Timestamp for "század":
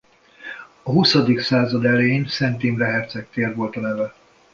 1.39-1.85